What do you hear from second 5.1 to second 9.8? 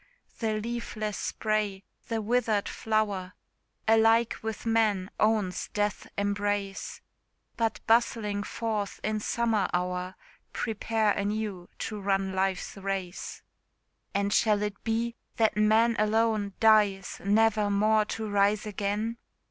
owns death's embrace; But bustling forth, in summer